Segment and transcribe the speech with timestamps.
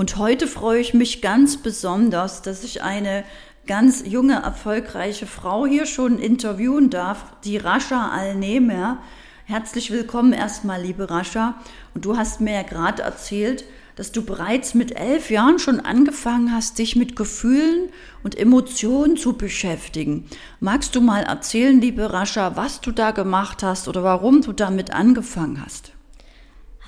[0.00, 3.22] Und heute freue ich mich ganz besonders, dass ich eine
[3.66, 9.02] ganz junge, erfolgreiche Frau hier schon interviewen darf, die Rascha Alnemer.
[9.44, 11.56] Herzlich willkommen erstmal, liebe Rascha.
[11.92, 16.50] Und du hast mir ja gerade erzählt, dass du bereits mit elf Jahren schon angefangen
[16.50, 17.90] hast, dich mit Gefühlen
[18.22, 20.24] und Emotionen zu beschäftigen.
[20.60, 24.94] Magst du mal erzählen, liebe Rascha, was du da gemacht hast oder warum du damit
[24.94, 25.92] angefangen hast?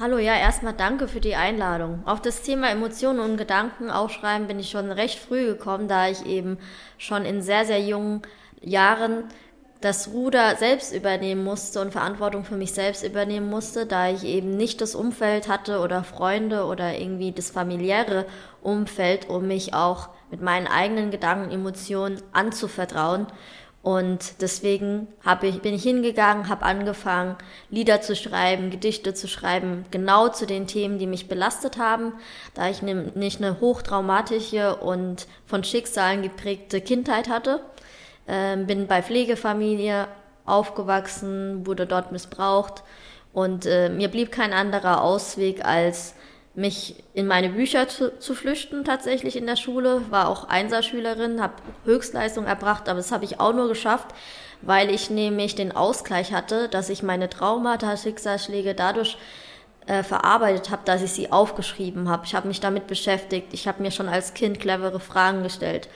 [0.03, 2.03] Hallo, ja, erstmal danke für die Einladung.
[2.07, 6.27] Auf das Thema Emotionen und Gedanken aufschreiben bin ich schon recht früh gekommen, da ich
[6.27, 6.59] eben
[6.99, 8.23] schon in sehr, sehr jungen
[8.61, 9.23] Jahren
[9.81, 14.57] das Ruder selbst übernehmen musste und Verantwortung für mich selbst übernehmen musste, da ich eben
[14.57, 18.27] nicht das Umfeld hatte oder Freunde oder irgendwie das familiäre
[18.61, 23.29] Umfeld, um mich auch mit meinen eigenen Gedanken, Emotionen anzuvertrauen.
[23.83, 27.35] Und deswegen hab ich, bin ich hingegangen, habe angefangen,
[27.69, 32.13] Lieder zu schreiben, Gedichte zu schreiben, genau zu den Themen, die mich belastet haben,
[32.55, 37.61] da ich nicht eine hochtraumatische und von Schicksalen geprägte Kindheit hatte.
[38.29, 40.07] Ähm, bin bei Pflegefamilie
[40.47, 42.85] aufgewachsen, wurde dort missbraucht
[43.33, 46.15] und äh, mir blieb kein anderer Ausweg, als
[46.55, 50.03] mich in meine Bücher zu, zu flüchten tatsächlich in der Schule.
[50.11, 54.09] War auch Einserschülerin, habe Höchstleistung erbracht, aber das habe ich auch nur geschafft,
[54.61, 59.17] weil ich nämlich den Ausgleich hatte, dass ich meine Traumata, Schicksalsschläge dadurch
[59.87, 62.27] äh, verarbeitet habe, dass ich sie aufgeschrieben habe.
[62.27, 63.49] Ich habe mich damit beschäftigt.
[63.53, 65.89] Ich habe mir schon als Kind clevere Fragen gestellt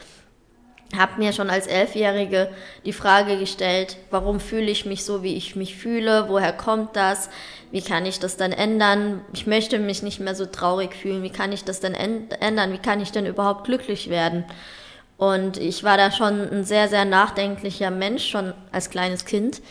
[0.96, 2.48] habe mir schon als Elfjährige
[2.84, 7.28] die Frage gestellt, warum fühle ich mich so, wie ich mich fühle, woher kommt das,
[7.72, 11.30] wie kann ich das dann ändern, ich möchte mich nicht mehr so traurig fühlen, wie
[11.30, 14.44] kann ich das denn ändern, wie kann ich denn überhaupt glücklich werden.
[15.16, 19.62] Und ich war da schon ein sehr, sehr nachdenklicher Mensch, schon als kleines Kind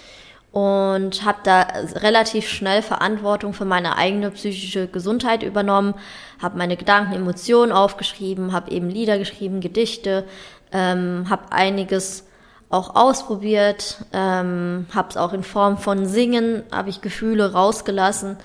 [0.55, 5.95] und habe da relativ schnell Verantwortung für meine eigene psychische Gesundheit übernommen,
[6.41, 10.23] habe meine Gedanken, Emotionen aufgeschrieben, habe eben Lieder geschrieben, Gedichte,
[10.71, 12.25] ähm, habe einiges
[12.69, 18.37] auch ausprobiert, ähm, habe es auch in Form von Singen, habe ich Gefühle rausgelassen.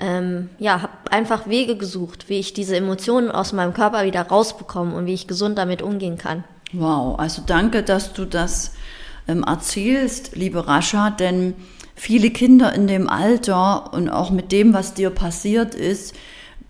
[0.00, 4.94] Ähm, ja, habe einfach Wege gesucht, wie ich diese Emotionen aus meinem Körper wieder rausbekomme
[4.94, 6.44] und wie ich gesund damit umgehen kann.
[6.72, 8.74] Wow, also danke, dass du das
[9.26, 11.54] ähm, erzählst, liebe Rascha, denn
[11.96, 16.14] viele Kinder in dem Alter und auch mit dem, was dir passiert ist,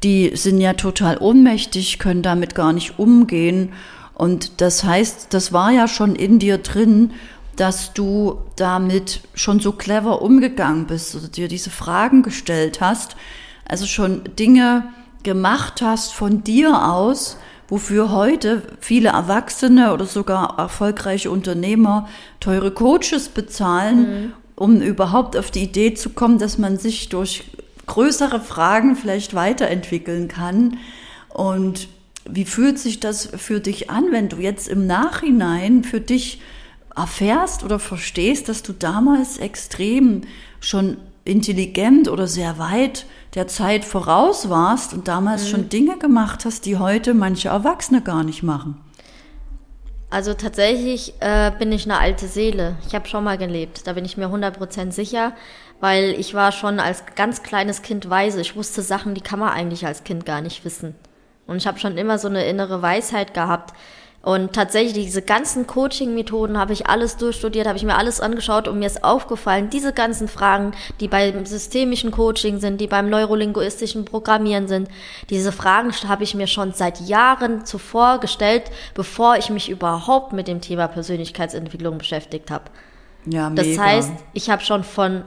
[0.03, 3.73] die sind ja total ohnmächtig, können damit gar nicht umgehen
[4.19, 7.13] und das heißt, das war ja schon in dir drin,
[7.55, 13.17] dass du damit schon so clever umgegangen bist oder dir diese Fragen gestellt hast,
[13.65, 14.93] also schon Dinge
[15.23, 17.37] gemacht hast von dir aus,
[17.69, 22.09] wofür heute viele Erwachsene oder sogar erfolgreiche Unternehmer
[22.41, 24.33] teure Coaches bezahlen, mhm.
[24.57, 27.45] um überhaupt auf die Idee zu kommen, dass man sich durch
[27.87, 30.79] größere Fragen vielleicht weiterentwickeln kann.
[31.29, 31.89] Und
[32.29, 36.41] wie fühlt sich das für dich an, wenn du jetzt im Nachhinein für dich
[36.95, 40.23] erfährst oder verstehst, dass du damals extrem
[40.61, 45.49] schon intelligent oder sehr weit der Zeit voraus warst und damals mhm.
[45.49, 48.81] schon Dinge gemacht hast, die heute manche Erwachsene gar nicht machen?
[50.11, 52.79] Also tatsächlich äh, bin ich eine alte Seele.
[52.87, 55.35] Ich habe schon mal gelebt, da bin ich mir 100% sicher,
[55.81, 58.41] weil ich war schon als ganz kleines Kind weise.
[58.41, 60.95] Ich wusste Sachen, die kann man eigentlich als Kind gar nicht wissen.
[61.49, 63.75] Und ich habe schon immer so eine innere Weisheit gehabt.
[64.21, 68.79] Und tatsächlich, diese ganzen Coaching-Methoden habe ich alles durchstudiert, habe ich mir alles angeschaut und
[68.79, 74.69] mir ist aufgefallen, diese ganzen Fragen, die beim systemischen Coaching sind, die beim neurolinguistischen Programmieren
[74.69, 74.89] sind,
[75.31, 80.49] diese Fragen habe ich mir schon seit Jahren zuvor gestellt, bevor ich mich überhaupt mit
[80.49, 82.65] dem Thema Persönlichkeitsentwicklung beschäftigt habe.
[83.25, 83.63] Ja, mega.
[83.63, 85.25] Das heißt, ich habe schon von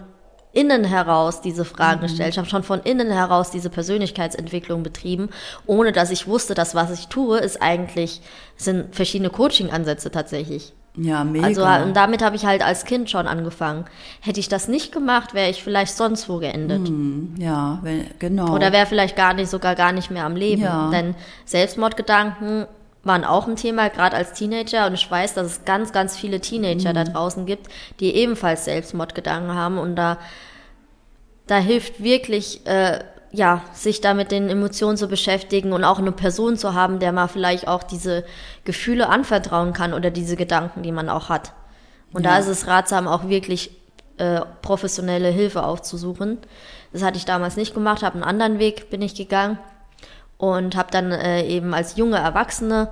[0.54, 2.04] innen heraus diese Fragen mhm.
[2.04, 2.30] gestellt.
[2.30, 5.30] Ich habe schon von innen heraus diese Persönlichkeitsentwicklung betrieben,
[5.66, 8.22] ohne dass ich wusste, dass was ich tue, ist eigentlich,
[8.58, 10.74] sind verschiedene Coaching-Ansätze tatsächlich.
[10.98, 11.46] Ja, mega.
[11.46, 13.86] Also und damit habe ich halt als Kind schon angefangen.
[14.20, 16.82] Hätte ich das nicht gemacht, wäre ich vielleicht sonst wo geendet.
[16.82, 17.82] Mhm, ja,
[18.20, 18.54] genau.
[18.54, 20.64] Oder wäre vielleicht gar nicht, sogar gar nicht mehr am Leben.
[20.64, 20.90] Ja.
[20.92, 22.68] Denn Selbstmordgedanken
[23.04, 24.86] waren auch ein Thema, gerade als Teenager.
[24.88, 26.96] Und ich weiß, dass es ganz, ganz viele Teenager mhm.
[26.96, 27.68] da draußen gibt,
[28.00, 29.78] die ebenfalls Selbstmordgedanken haben.
[29.78, 30.18] Und da,
[31.48, 33.00] da hilft wirklich, äh,
[33.32, 37.12] ja, sich da mit den Emotionen zu beschäftigen und auch eine Person zu haben, der
[37.12, 38.26] man vielleicht auch diese
[38.66, 41.54] Gefühle anvertrauen kann oder diese Gedanken, die man auch hat.
[42.14, 42.32] Und ja.
[42.32, 43.72] da ist es ratsam, auch wirklich
[44.18, 46.40] äh, professionelle Hilfe aufzusuchen.
[46.92, 49.58] Das hatte ich damals nicht gemacht, habe einen anderen Weg bin ich gegangen
[50.42, 52.90] und habe dann äh, eben als junge Erwachsene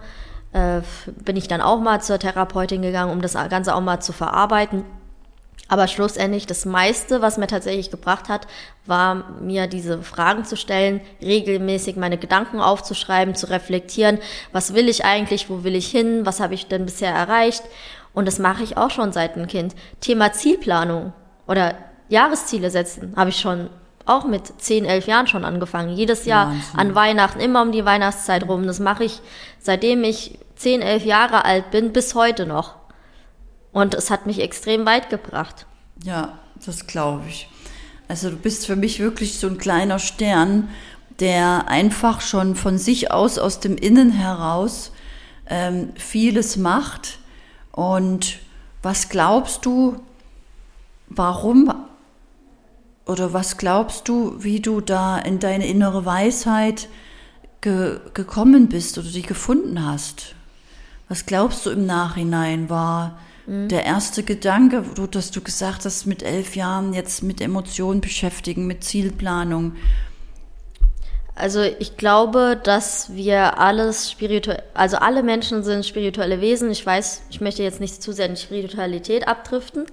[0.53, 4.13] äh, bin ich dann auch mal zur Therapeutin gegangen, um das Ganze auch mal zu
[4.13, 4.85] verarbeiten.
[5.67, 8.45] Aber schlussendlich das meiste, was mir tatsächlich gebracht hat,
[8.85, 14.19] war mir diese Fragen zu stellen, regelmäßig meine Gedanken aufzuschreiben, zu reflektieren,
[14.51, 17.63] was will ich eigentlich, wo will ich hin, was habe ich denn bisher erreicht.
[18.13, 19.73] Und das mache ich auch schon seit ein Kind.
[20.01, 21.13] Thema Zielplanung
[21.47, 21.73] oder
[22.09, 23.71] Jahresziele setzen habe ich schon
[24.09, 25.95] auch mit 10, 11 Jahren schon angefangen.
[25.95, 26.79] Jedes Jahr Wahnsinn.
[26.79, 28.65] an Weihnachten, immer um die Weihnachtszeit rum.
[28.65, 29.21] Das mache ich
[29.59, 32.75] seitdem ich 10, 11 Jahre alt bin, bis heute noch.
[33.71, 35.65] Und es hat mich extrem weit gebracht.
[36.03, 37.49] Ja, das glaube ich.
[38.07, 40.69] Also du bist für mich wirklich so ein kleiner Stern,
[41.19, 44.91] der einfach schon von sich aus, aus dem Innen heraus,
[45.47, 47.19] ähm, vieles macht.
[47.71, 48.39] Und
[48.81, 50.01] was glaubst du,
[51.07, 51.73] warum
[53.09, 56.87] oder was glaubst du, wie du da in deine innere Weisheit
[57.61, 60.35] ge gekommen bist oder die gefunden hast?
[61.07, 63.17] Was glaubst du im Nachhinein war
[63.47, 63.67] mhm.
[63.67, 68.83] der erste Gedanke, dass du gesagt hast, mit elf Jahren jetzt mit Emotionen beschäftigen, mit
[68.83, 69.75] Zielplanung?
[71.33, 76.69] Also ich glaube, dass wir alles spirituell, also alle Menschen sind spirituelle Wesen.
[76.69, 79.85] Ich weiß, ich möchte jetzt nicht zu sehr in Spiritualität abdriften.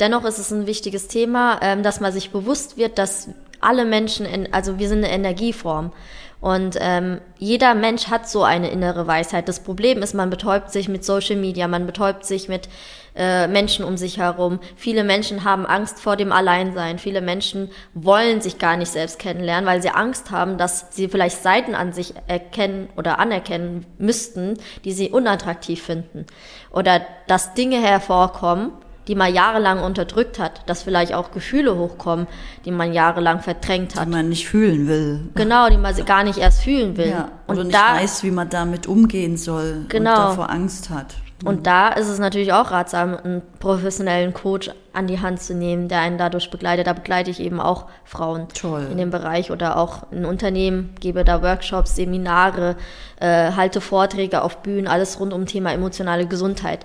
[0.00, 3.28] Dennoch ist es ein wichtiges Thema, ähm, dass man sich bewusst wird, dass
[3.60, 5.92] alle Menschen, in, also wir sind eine Energieform.
[6.40, 9.46] Und ähm, jeder Mensch hat so eine innere Weisheit.
[9.46, 12.70] Das Problem ist, man betäubt sich mit Social Media, man betäubt sich mit
[13.14, 14.58] äh, Menschen um sich herum.
[14.74, 16.98] Viele Menschen haben Angst vor dem Alleinsein.
[16.98, 21.42] Viele Menschen wollen sich gar nicht selbst kennenlernen, weil sie Angst haben, dass sie vielleicht
[21.42, 24.54] Seiten an sich erkennen oder anerkennen müssten,
[24.84, 26.24] die sie unattraktiv finden.
[26.72, 28.72] Oder dass Dinge hervorkommen,
[29.08, 32.26] die man jahrelang unterdrückt hat, dass vielleicht auch Gefühle hochkommen,
[32.64, 34.06] die man jahrelang verdrängt hat.
[34.06, 35.28] Die man nicht fühlen will.
[35.34, 37.08] Genau, die man gar nicht erst fühlen will.
[37.10, 40.10] Ja, und nicht da, weiß, wie man damit umgehen soll genau.
[40.10, 41.14] und davor Angst hat.
[41.44, 45.88] Und da ist es natürlich auch ratsam, einen professionellen Coach an die Hand zu nehmen,
[45.88, 46.86] der einen dadurch begleitet.
[46.86, 48.88] Da begleite ich eben auch Frauen Toll.
[48.90, 52.76] in dem Bereich oder auch ein Unternehmen, gebe da Workshops, Seminare,
[53.20, 56.84] äh, halte Vorträge auf Bühnen, alles rund um Thema emotionale Gesundheit.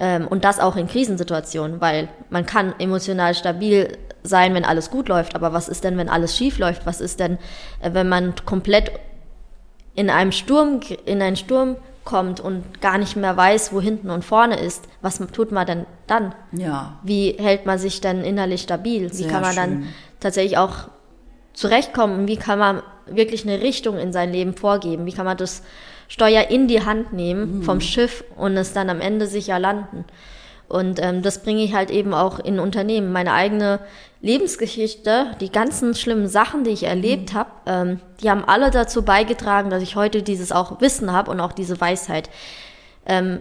[0.00, 5.08] Ähm, und das auch in Krisensituationen, weil man kann emotional stabil sein, wenn alles gut
[5.08, 6.86] läuft, aber was ist denn, wenn alles schief läuft?
[6.86, 7.38] Was ist denn,
[7.80, 8.90] äh, wenn man komplett
[9.94, 14.24] in einem Sturm, in einen Sturm kommt und gar nicht mehr weiß, wo hinten und
[14.24, 14.88] vorne ist?
[15.00, 16.34] Was tut man denn dann?
[16.52, 16.98] Ja.
[17.02, 19.10] Wie hält man sich denn innerlich stabil?
[19.10, 19.62] Wie Sehr kann man schön.
[19.62, 19.86] dann
[20.20, 20.88] tatsächlich auch
[21.52, 22.26] zurechtkommen?
[22.26, 25.06] Wie kann man wirklich eine Richtung in sein Leben vorgeben?
[25.06, 25.62] Wie kann man das
[26.08, 27.62] Steuer in die Hand nehmen mhm.
[27.62, 30.04] vom Schiff und es dann am Ende sicher landen.
[30.68, 33.12] Und ähm, das bringe ich halt eben auch in Unternehmen.
[33.12, 33.80] Meine eigene
[34.22, 37.36] Lebensgeschichte, die ganzen schlimmen Sachen, die ich erlebt mhm.
[37.36, 41.40] habe, ähm, die haben alle dazu beigetragen, dass ich heute dieses auch Wissen habe und
[41.40, 42.30] auch diese Weisheit.
[43.06, 43.40] Ähm,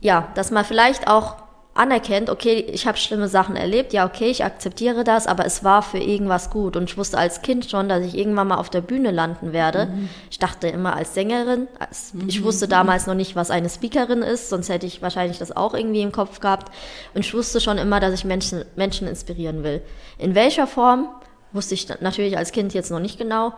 [0.00, 1.36] ja, dass man vielleicht auch
[1.78, 5.82] anerkennt, okay, ich habe schlimme Sachen erlebt, ja, okay, ich akzeptiere das, aber es war
[5.82, 6.76] für irgendwas gut.
[6.76, 9.86] Und ich wusste als Kind schon, dass ich irgendwann mal auf der Bühne landen werde.
[9.86, 10.08] Mhm.
[10.30, 11.68] Ich dachte immer als Sängerin.
[11.78, 12.28] Als, mhm.
[12.28, 15.72] Ich wusste damals noch nicht, was eine Speakerin ist, sonst hätte ich wahrscheinlich das auch
[15.72, 16.72] irgendwie im Kopf gehabt.
[17.14, 19.80] Und ich wusste schon immer, dass ich Menschen, Menschen inspirieren will.
[20.18, 21.08] In welcher Form,
[21.52, 23.54] wusste ich natürlich als Kind jetzt noch nicht genau.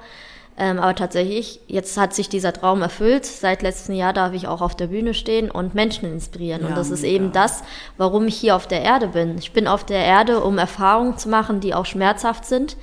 [0.63, 3.25] Ähm, aber tatsächlich, jetzt hat sich dieser Traum erfüllt.
[3.25, 6.61] Seit letztem Jahr darf ich auch auf der Bühne stehen und Menschen inspirieren.
[6.61, 7.15] Ja, und das ist mega.
[7.15, 7.65] eben das,
[7.97, 9.39] warum ich hier auf der Erde bin.
[9.39, 12.77] Ich bin auf der Erde, um Erfahrungen zu machen, die auch schmerzhaft sind,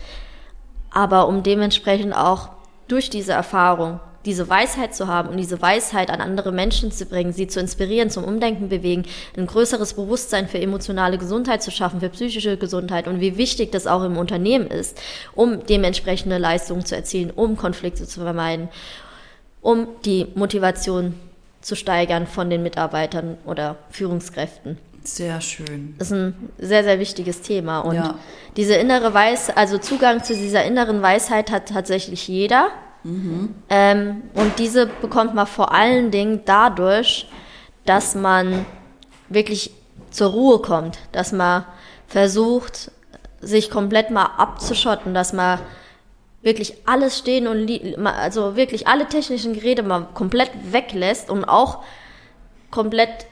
[0.89, 2.49] aber um dementsprechend auch
[2.87, 7.31] durch diese Erfahrung diese Weisheit zu haben und diese Weisheit an andere Menschen zu bringen,
[7.31, 9.03] sie zu inspirieren, zum Umdenken bewegen,
[9.37, 13.87] ein größeres Bewusstsein für emotionale Gesundheit zu schaffen, für psychische Gesundheit und wie wichtig das
[13.87, 14.99] auch im Unternehmen ist,
[15.33, 18.67] um dementsprechende Leistungen zu erzielen, um Konflikte zu vermeiden,
[19.61, 21.15] um die Motivation
[21.61, 24.77] zu steigern von den Mitarbeitern oder Führungskräften.
[25.03, 25.95] Sehr schön.
[25.97, 27.79] Das ist ein sehr, sehr wichtiges Thema.
[27.79, 28.15] Und ja.
[28.57, 32.71] diese innere Weisheit, also Zugang zu dieser inneren Weisheit hat tatsächlich jeder.
[33.07, 33.55] Mhm.
[33.69, 37.29] Ähm, und diese bekommt man vor allen Dingen dadurch,
[37.85, 38.65] dass man
[39.29, 39.71] wirklich
[40.11, 41.63] zur Ruhe kommt, dass man
[42.07, 42.91] versucht,
[43.39, 45.59] sich komplett mal abzuschotten, dass man
[46.41, 51.83] wirklich alles stehen und also wirklich alle technischen Geräte mal komplett weglässt und auch
[52.71, 53.27] komplett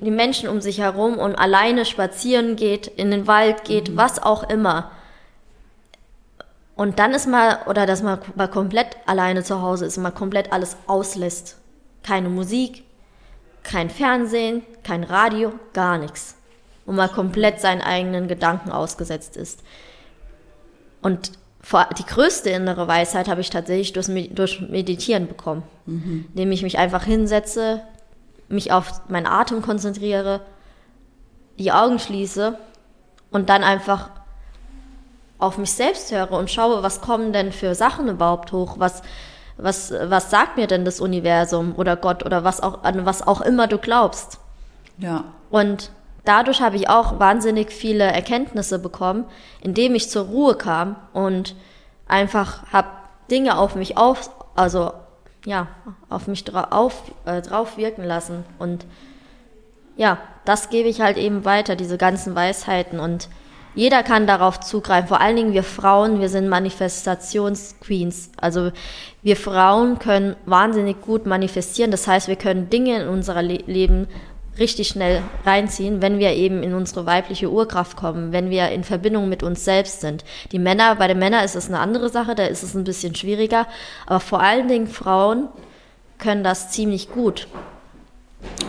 [0.00, 3.96] die Menschen um sich herum und alleine spazieren geht, in den Wald geht, mhm.
[3.96, 4.90] was auch immer.
[6.78, 10.12] Und dann ist mal, oder dass man mal komplett alleine zu Hause ist und mal
[10.12, 11.56] komplett alles auslässt.
[12.04, 12.84] Keine Musik,
[13.64, 16.36] kein Fernsehen, kein Radio, gar nichts.
[16.86, 19.64] Und mal komplett seinen eigenen Gedanken ausgesetzt ist.
[21.02, 21.32] Und
[21.98, 25.64] die größte innere Weisheit habe ich tatsächlich durch, Meditieren bekommen.
[25.84, 26.26] Mhm.
[26.28, 27.82] Indem ich mich einfach hinsetze,
[28.48, 30.42] mich auf meinen Atem konzentriere,
[31.58, 32.56] die Augen schließe
[33.32, 34.10] und dann einfach
[35.38, 39.02] auf mich selbst höre und schaue, was kommen denn für Sachen überhaupt hoch, was,
[39.56, 43.40] was, was sagt mir denn das Universum oder Gott oder was auch, an was auch
[43.40, 44.38] immer du glaubst.
[44.98, 45.24] Ja.
[45.50, 45.90] Und
[46.24, 49.24] dadurch habe ich auch wahnsinnig viele Erkenntnisse bekommen,
[49.60, 51.54] indem ich zur Ruhe kam und
[52.08, 52.88] einfach habe
[53.30, 54.92] Dinge auf mich auf, also
[55.44, 55.68] ja,
[56.08, 58.44] auf mich drauf, äh, drauf wirken lassen.
[58.58, 58.86] Und
[59.96, 62.98] ja, das gebe ich halt eben weiter, diese ganzen Weisheiten.
[62.98, 63.28] Und
[63.78, 65.06] jeder kann darauf zugreifen.
[65.06, 68.32] Vor allen Dingen wir Frauen, wir sind Manifestationsqueens.
[68.36, 68.72] Also
[69.22, 71.92] wir Frauen können wahnsinnig gut manifestieren.
[71.92, 74.08] Das heißt, wir können Dinge in unser Le Leben
[74.58, 79.28] richtig schnell reinziehen, wenn wir eben in unsere weibliche Urkraft kommen, wenn wir in Verbindung
[79.28, 80.24] mit uns selbst sind.
[80.50, 83.14] Die Männer, bei den Männern ist es eine andere Sache, da ist es ein bisschen
[83.14, 83.68] schwieriger,
[84.06, 85.46] aber vor allen Dingen Frauen
[86.18, 87.46] können das ziemlich gut.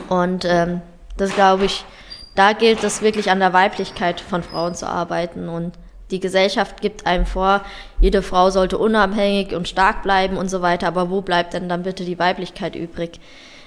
[0.07, 0.81] Und ähm,
[1.17, 1.83] das glaube ich,
[2.39, 5.73] da gilt es wirklich an der Weiblichkeit von Frauen zu arbeiten und
[6.09, 7.65] die Gesellschaft gibt einem vor,
[7.99, 11.83] jede Frau sollte unabhängig und stark bleiben und so weiter, aber wo bleibt denn dann
[11.83, 13.19] bitte die Weiblichkeit übrig?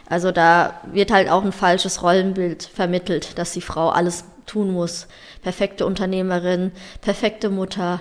[0.08, 5.06] Also da wird halt auch ein falsches Rollenbild vermittelt, dass die Frau alles tun muss.
[5.42, 8.00] Perfekte Unternehmerin, perfekte Mutter,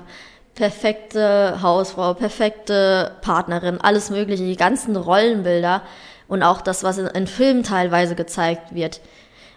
[0.55, 5.81] perfekte Hausfrau, perfekte Partnerin, alles Mögliche, die ganzen Rollenbilder
[6.29, 9.01] und auch das, was in, Filmen teilweise gezeigt wird.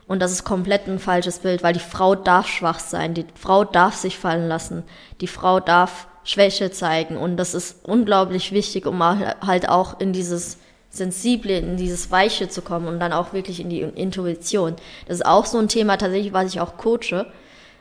[0.07, 3.65] Und das ist komplett ein falsches Bild, weil die Frau darf schwach sein, die Frau
[3.65, 4.83] darf sich fallen lassen,
[5.21, 10.59] die Frau darf Schwäche zeigen und das ist unglaublich wichtig, um halt auch in dieses
[10.89, 14.77] Sensible, in dieses Weiche zu kommen und dann auch wirklich in die Intuition.
[15.07, 17.27] Das ist auch so ein Thema tatsächlich, was ich auch coache,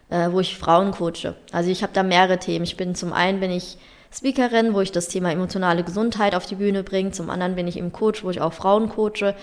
[0.10, 1.36] äh, wo ich Frauen coache.
[1.52, 2.66] Also ich habe da mehrere Themen.
[2.66, 3.78] Ich bin zum einen bin ich
[4.12, 7.12] Speakerin, wo ich das Thema emotionale Gesundheit auf die Bühne bringe.
[7.12, 9.36] Zum anderen bin ich im Coach, wo ich auch Frauen coache.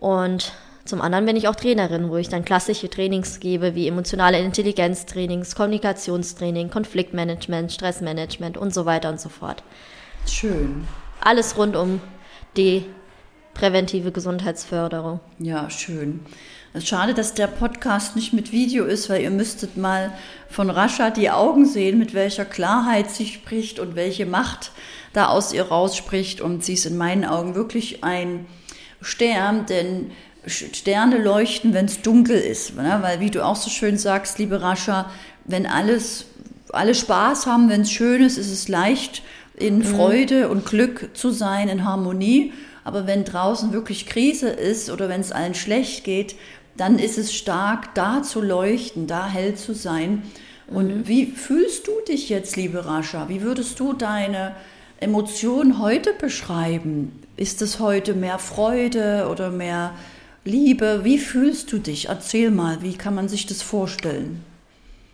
[0.00, 0.52] Und
[0.88, 5.54] zum anderen bin ich auch Trainerin, wo ich dann klassische Trainings gebe, wie emotionale Intelligenztrainings,
[5.54, 9.62] Kommunikationstraining, Konfliktmanagement, Stressmanagement und so weiter und so fort.
[10.26, 10.88] Schön.
[11.20, 12.00] Alles rund um
[12.56, 12.86] die
[13.52, 15.20] präventive Gesundheitsförderung.
[15.38, 16.20] Ja, schön.
[16.72, 20.12] Es ist schade, dass der Podcast nicht mit Video ist, weil ihr müsstet mal
[20.48, 24.70] von Rascha die Augen sehen, mit welcher Klarheit sie spricht und welche Macht
[25.12, 26.40] da aus ihr rausspricht.
[26.40, 28.46] Und sie ist in meinen Augen wirklich ein
[29.00, 30.12] Stern, denn
[30.46, 32.76] Sterne leuchten, wenn es dunkel ist.
[32.76, 32.98] Ne?
[33.02, 35.10] Weil, wie du auch so schön sagst, liebe Rascha,
[35.44, 36.26] wenn alles,
[36.70, 39.22] alle Spaß haben, wenn es schön ist, ist es leicht,
[39.56, 39.84] in mhm.
[39.84, 42.52] Freude und Glück zu sein, in Harmonie.
[42.84, 46.36] Aber wenn draußen wirklich Krise ist oder wenn es allen schlecht geht,
[46.76, 50.22] dann ist es stark, da zu leuchten, da hell zu sein.
[50.68, 51.08] Und mhm.
[51.08, 53.28] wie fühlst du dich jetzt, liebe Rascha?
[53.28, 54.54] Wie würdest du deine
[55.00, 57.20] Emotionen heute beschreiben?
[57.36, 59.92] Ist es heute mehr Freude oder mehr
[60.48, 61.00] Liebe?
[61.04, 62.08] Wie fühlst du dich?
[62.08, 64.42] Erzähl mal, wie kann man sich das vorstellen?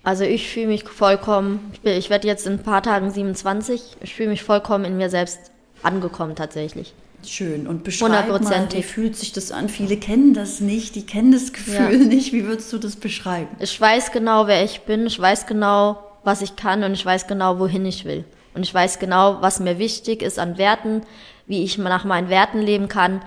[0.04, 4.14] Also ich fühle mich vollkommen, ich, ich werde jetzt in ein paar Tagen 27, ich
[4.14, 5.38] fühle mich vollkommen in mir selbst
[5.82, 6.94] angekommen tatsächlich.
[7.26, 7.66] Schön.
[7.66, 9.68] Und beschreib mal, wie fühlt sich das an?
[9.68, 12.06] Viele kennen das nicht, die kennen das Gefühl ja.
[12.06, 12.32] nicht.
[12.32, 13.48] Wie würdest du das beschreiben?
[13.58, 15.06] Ich weiß genau, wer ich bin.
[15.06, 18.24] Ich weiß genau, was ich kann und ich weiß genau, wohin ich will.
[18.52, 21.00] Und ich weiß genau, was mir wichtig ist an Werten,
[21.46, 23.20] wie ich nach meinen Werten leben kann.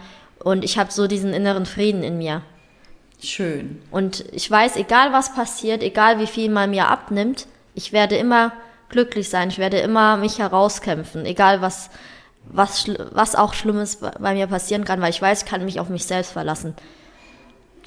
[0.43, 2.41] Und ich habe so diesen inneren Frieden in mir.
[3.21, 3.81] Schön.
[3.91, 8.53] Und ich weiß, egal was passiert, egal wie viel man mir abnimmt, ich werde immer
[8.89, 9.49] glücklich sein.
[9.49, 11.89] Ich werde immer mich herauskämpfen, egal was
[12.51, 15.89] was, was auch Schlimmes bei mir passieren kann, weil ich weiß, ich kann mich auf
[15.89, 16.75] mich selbst verlassen.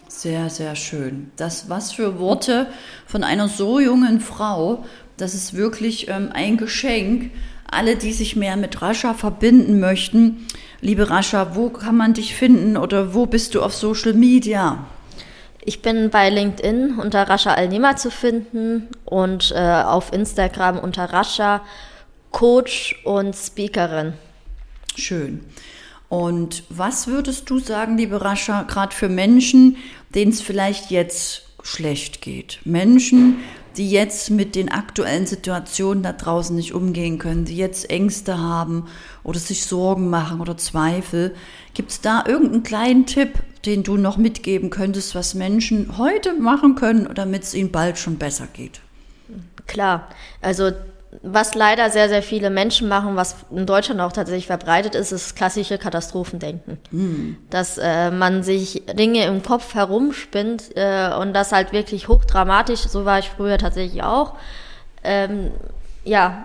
[0.08, 1.30] Sehr, sehr schön.
[1.36, 2.66] Das, was für Worte
[3.06, 4.84] von einer so jungen Frau,
[5.16, 7.30] das ist wirklich ähm, ein Geschenk.
[7.70, 10.48] Alle, die sich mehr mit Rascha verbinden möchten,
[10.80, 14.84] liebe Rascha, wo kann man dich finden oder wo bist du auf Social Media?
[15.62, 21.60] Ich bin bei LinkedIn unter Rascha Alnema zu finden und äh, auf Instagram unter Rascha
[22.32, 24.14] Coach und Speakerin.
[24.96, 25.44] Schön.
[26.08, 29.76] Und was würdest du sagen, liebe Rascha, gerade für Menschen,
[30.12, 32.58] denen es vielleicht jetzt schlecht geht?
[32.64, 33.38] Menschen,
[33.76, 38.86] die jetzt mit den aktuellen Situationen da draußen nicht umgehen können, die jetzt Ängste haben
[39.22, 41.34] oder sich Sorgen machen oder Zweifel.
[41.74, 43.34] Gibt es da irgendeinen kleinen Tipp,
[43.64, 48.16] den du noch mitgeben könntest, was Menschen heute machen können, damit es ihnen bald schon
[48.16, 48.80] besser geht?
[49.66, 50.08] Klar,
[50.40, 50.72] also
[51.22, 55.34] was leider sehr, sehr viele Menschen machen, was in Deutschland auch tatsächlich verbreitet ist, ist
[55.34, 56.78] klassische Katastrophendenken.
[56.92, 57.36] Mhm.
[57.50, 63.04] Dass äh, man sich Dinge im Kopf herumspinnt äh, und das halt wirklich hochdramatisch, so
[63.04, 64.34] war ich früher tatsächlich auch,
[65.02, 65.50] ähm,
[66.04, 66.44] ja,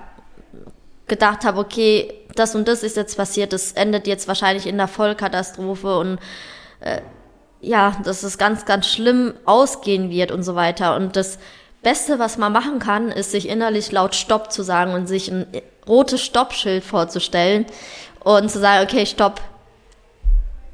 [1.08, 4.88] gedacht habe, okay, das und das ist jetzt passiert, das endet jetzt wahrscheinlich in der
[4.88, 6.18] Vollkatastrophe und
[6.80, 7.02] äh,
[7.62, 10.96] ja, dass es ganz, ganz schlimm ausgehen wird und so weiter.
[10.96, 11.40] Und das
[11.86, 15.46] Beste, was man machen kann, ist sich innerlich laut Stopp zu sagen und sich ein
[15.88, 17.68] rotes Stoppschild vorzustellen
[18.24, 19.40] und zu sagen, okay, stopp.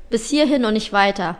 [0.10, 1.36] Bis hierhin und nicht weiter.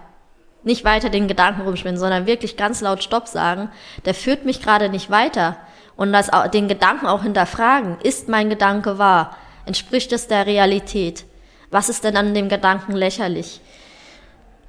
[0.64, 3.72] Nicht weiter den Gedanken rumspinnen, sondern wirklich ganz laut Stopp sagen.
[4.04, 5.56] Der führt mich gerade nicht weiter.
[5.96, 7.98] Und das, den Gedanken auch hinterfragen.
[8.04, 9.38] Ist mein Gedanke wahr?
[9.66, 11.24] Entspricht es der Realität?
[11.70, 13.62] Was ist denn an dem Gedanken lächerlich?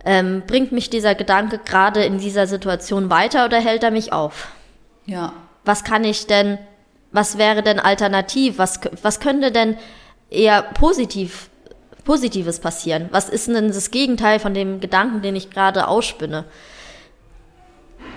[0.05, 4.47] Ähm, bringt mich dieser Gedanke gerade in dieser Situation weiter oder hält er mich auf?
[5.07, 5.33] Ja.
[5.65, 6.59] Was kann ich denn,
[7.13, 8.59] was wäre denn alternativ?
[8.59, 9.77] Was, was könnte denn
[10.31, 11.49] eher positiv,
[12.05, 13.09] Positives passieren?
[13.13, 16.45] Was ist denn das Gegenteil von dem Gedanken, den ich gerade ausspinne?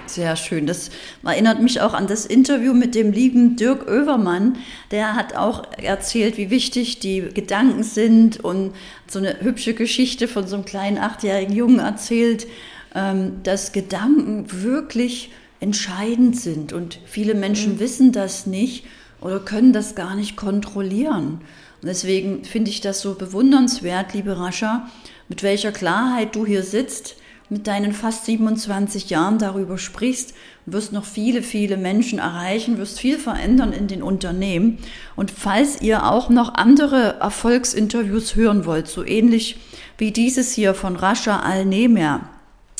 [0.08, 0.68] Sehr schön.
[0.68, 0.92] Das
[1.24, 4.58] erinnert mich auch an das Interview mit dem lieben Dirk Oevermann.
[4.92, 8.74] Der hat auch erzählt, wie wichtig die Gedanken sind und
[9.08, 12.46] so eine hübsche Geschichte von so einem kleinen achtjährigen Jungen erzählt,
[12.94, 16.74] ähm, dass Gedanken wirklich entscheidend sind.
[16.74, 17.80] Und viele Menschen mhm.
[17.80, 18.86] wissen das nicht
[19.22, 21.42] oder können das gar nicht kontrollieren.
[21.82, 24.90] Und deswegen finde ich das so bewundernswert, liebe Rascha,
[25.30, 27.16] mit welcher Klarheit du hier sitzt
[27.50, 30.34] mit deinen fast 27 Jahren darüber sprichst,
[30.66, 34.80] wirst noch viele, viele Menschen erreichen, wirst viel verändern in den Unternehmen.
[35.16, 39.58] Und falls ihr auch noch andere Erfolgsinterviews hören wollt, so ähnlich
[39.98, 42.30] wie dieses hier von Rascha Al-Nemer,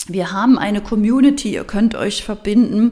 [0.08, 2.92] wir haben eine Community, ihr könnt euch verbinden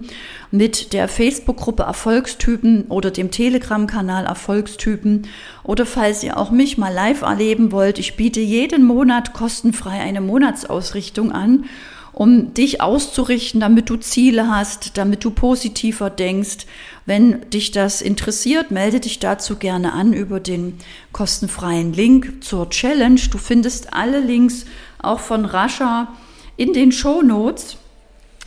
[0.49, 5.27] mit der Facebook-Gruppe Erfolgstypen oder dem Telegram-Kanal Erfolgstypen.
[5.63, 10.21] Oder falls ihr auch mich mal live erleben wollt, ich biete jeden Monat kostenfrei eine
[10.21, 11.65] Monatsausrichtung an,
[12.13, 16.65] um dich auszurichten, damit du Ziele hast, damit du positiver denkst.
[17.05, 20.79] Wenn dich das interessiert, melde dich dazu gerne an über den
[21.11, 23.21] kostenfreien Link zur Challenge.
[23.29, 24.65] Du findest alle Links
[24.99, 26.07] auch von Rascha
[26.57, 27.77] in den Show Notes,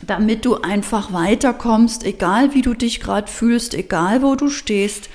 [0.05, 5.09] damit du einfach weiterkommst, egal wie du dich gerade fühlst, egal wo du stehst.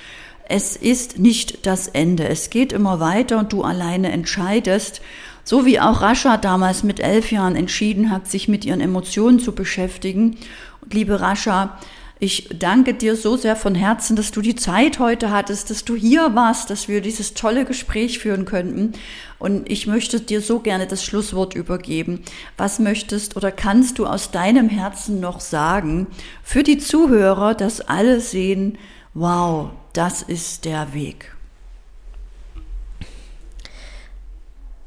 [0.49, 2.27] Es ist nicht das Ende.
[2.27, 5.01] Es geht immer weiter und du alleine entscheidest.
[5.45, 9.53] So wie auch Rascha damals mit elf Jahren entschieden hat, sich mit ihren Emotionen zu
[9.53, 10.37] beschäftigen.
[10.81, 11.79] Und liebe Rascha,
[12.23, 15.93] ich danke dir so sehr von Herzen, dass du die Zeit heute hattest, dass du
[15.93, 18.93] hier warst, dass wir dieses tolle Gespräch führen könnten.
[19.39, 22.21] Und ich möchte dir so gerne das Schlusswort übergeben.
[22.55, 26.07] Was möchtest oder kannst du aus deinem Herzen noch sagen
[26.43, 28.77] für die Zuhörer, dass alle sehen,
[29.13, 31.32] wow, das ist der Weg?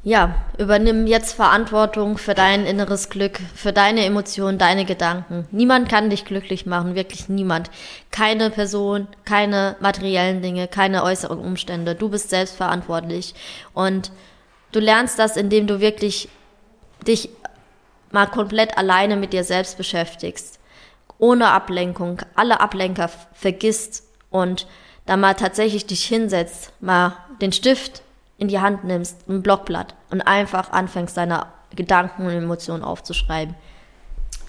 [0.07, 5.45] Ja, übernimm jetzt Verantwortung für dein inneres Glück, für deine Emotionen, deine Gedanken.
[5.51, 7.69] Niemand kann dich glücklich machen, wirklich niemand.
[8.09, 11.93] Keine Person, keine materiellen Dinge, keine äußeren Umstände.
[11.93, 13.35] Du bist selbst verantwortlich.
[13.73, 14.13] Und
[14.71, 16.29] du lernst das, indem du wirklich
[17.05, 17.29] dich
[18.09, 20.57] mal komplett alleine mit dir selbst beschäftigst.
[21.17, 24.67] Ohne Ablenkung, alle Ablenker vergisst und
[25.05, 28.03] da mal tatsächlich dich hinsetzt, mal den Stift
[28.37, 33.55] in die Hand nimmst, ein Blockblatt und einfach anfängst, deine Gedanken und Emotionen aufzuschreiben.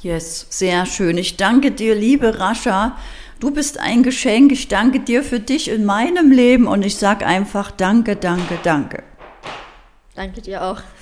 [0.01, 1.19] Yes, sehr schön.
[1.19, 2.97] Ich danke dir, liebe Rascha.
[3.41, 4.53] Du bist ein Geschenk.
[4.53, 9.03] Ich danke dir für dich in meinem Leben und ich sag einfach danke, danke, danke.
[10.15, 10.81] Danke dir auch.